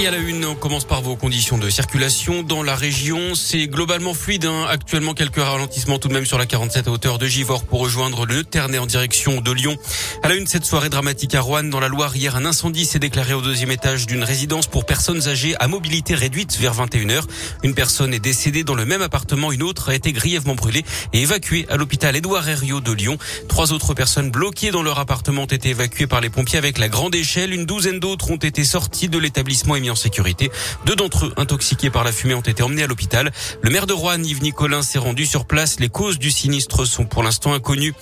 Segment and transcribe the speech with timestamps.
[0.00, 3.34] Et à la une, on commence par vos conditions de circulation dans la région.
[3.34, 4.46] C'est globalement fluide.
[4.46, 4.64] Hein.
[4.70, 8.24] Actuellement, quelques ralentissements tout de même sur la 47 à hauteur de Givors pour rejoindre
[8.24, 9.76] le Ternay en direction de Lyon.
[10.22, 12.98] À la une, cette soirée dramatique à Rouen, dans la Loire, hier, un incendie s'est
[12.98, 17.24] déclaré au deuxième étage d'une résidence pour personnes âgées à mobilité réduite vers 21h.
[17.62, 19.52] Une personne est décédée dans le même appartement.
[19.52, 23.18] Une autre a été grièvement brûlée et évacuée à l'hôpital Édouard Herriot de Lyon.
[23.48, 26.88] Trois autres personnes bloquées dans leur appartement ont été évacuées par les pompiers avec la
[26.88, 27.52] grande échelle.
[27.52, 30.50] Une douzaine d'autres ont été sorties de l'établissement et en sécurité.
[30.86, 33.32] Deux d'entre eux, intoxiqués par la fumée, ont été emmenés à l'hôpital.
[33.62, 35.80] Le maire de Rouen, Yves Nicolin, s'est rendu sur place.
[35.80, 37.94] Les causes du sinistre sont pour l'instant inconnues.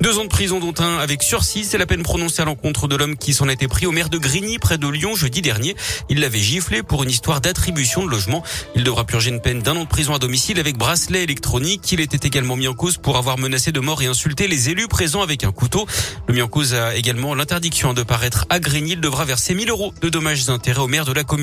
[0.00, 1.64] Deux ans de prison, dont un avec sursis.
[1.64, 4.18] C'est la peine prononcée à l'encontre de l'homme qui s'en était pris au maire de
[4.18, 5.76] Grigny, près de Lyon, jeudi dernier.
[6.08, 8.42] Il l'avait giflé pour une histoire d'attribution de logement.
[8.74, 11.90] Il devra purger une peine d'un an de prison à domicile avec bracelet électronique.
[11.92, 14.88] Il était également mis en cause pour avoir menacé de mort et insulté les élus
[14.88, 15.86] présents avec un couteau.
[16.28, 18.92] Le mis en cause a également l'interdiction de paraître à Grigny.
[18.92, 21.35] Il devra verser 1000 euros de dommages intérêts au maire de la commune.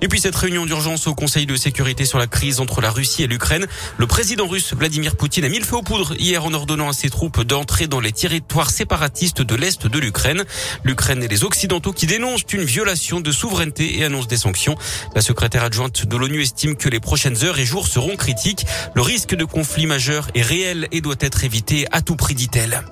[0.00, 3.22] Et puis cette réunion d'urgence au Conseil de sécurité sur la crise entre la Russie
[3.22, 3.66] et l'Ukraine.
[3.98, 6.92] Le président russe Vladimir Poutine a mis le feu aux poudres hier en ordonnant à
[6.92, 10.44] ses troupes d'entrer dans les territoires séparatistes de l'Est de l'Ukraine.
[10.84, 14.76] L'Ukraine et les Occidentaux qui dénoncent une violation de souveraineté et annoncent des sanctions.
[15.14, 18.66] La secrétaire adjointe de l'ONU estime que les prochaines heures et jours seront critiques.
[18.94, 22.82] Le risque de conflit majeur est réel et doit être évité à tout prix, dit-elle.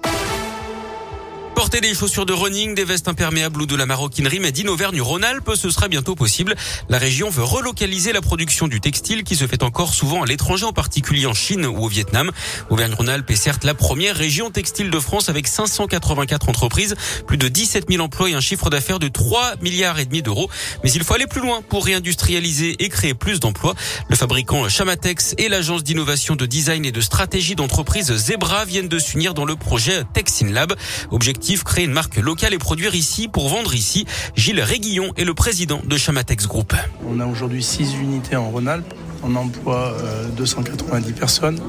[1.61, 5.57] Porter des chaussures de running, des vestes imperméables ou de la maroquinerie made in Auvergne-Rhône-Alpes,
[5.57, 6.55] ce sera bientôt possible.
[6.89, 10.65] La région veut relocaliser la production du textile qui se fait encore souvent à l'étranger,
[10.65, 12.31] en particulier en Chine ou au Vietnam.
[12.71, 16.95] Auvergne-Rhône-Alpes est certes la première région textile de France avec 584 entreprises,
[17.27, 20.49] plus de 17 000 emplois et un chiffre d'affaires de 3 milliards et demi d'euros.
[20.83, 23.75] Mais il faut aller plus loin pour réindustrialiser et créer plus d'emplois.
[24.09, 28.99] Le fabricant Chamatex et l'agence d'innovation de design et de stratégie d'entreprise Zebra viennent de
[28.99, 30.75] s'unir dans le projet Texin Lab.
[31.11, 34.07] Objectif créer une marque locale et produire ici pour vendre ici.
[34.37, 36.75] Gilles Réguillon est le président de Chamatex Group.
[37.09, 38.95] On a aujourd'hui 6 unités en Rhône-Alpes.
[39.23, 39.95] On emploie
[40.39, 41.61] 290 personnes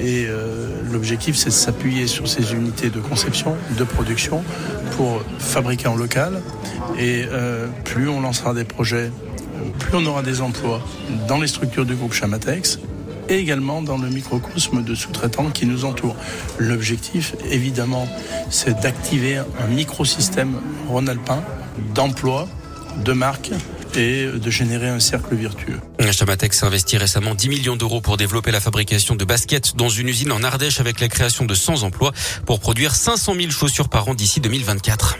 [0.00, 0.26] et
[0.90, 4.42] l'objectif c'est de s'appuyer sur ces unités de conception, de production
[4.96, 6.42] pour fabriquer en local
[6.98, 7.26] et
[7.84, 9.12] plus on lancera des projets,
[9.78, 10.82] plus on aura des emplois
[11.28, 12.80] dans les structures du groupe Chamatex
[13.28, 16.16] et également dans le microcosme de sous-traitants qui nous entourent.
[16.58, 18.08] L'objectif, évidemment,
[18.50, 21.42] c'est d'activer un microsystème rhône-alpin
[21.94, 22.48] d'emploi,
[23.04, 23.50] de marque
[23.94, 25.80] et de générer un cercle vertueux.
[26.12, 30.08] Chamatex a investi récemment 10 millions d'euros pour développer la fabrication de baskets dans une
[30.08, 32.12] usine en Ardèche avec la création de 100 emplois
[32.44, 35.18] pour produire 500 000 chaussures par an d'ici 2024.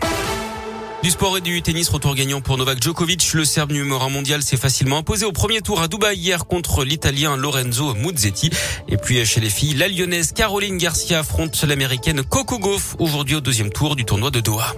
[1.06, 3.32] Du sport et du tennis, retour gagnant pour Novak Djokovic.
[3.34, 6.82] Le Serbe numéro 1 mondial s'est facilement imposé au premier tour à Dubaï hier contre
[6.82, 8.50] l'Italien Lorenzo Muzzetti.
[8.88, 13.40] Et puis chez les filles, la Lyonnaise Caroline Garcia affronte l'Américaine Coco Gauff aujourd'hui au
[13.40, 14.74] deuxième tour du tournoi de Doha.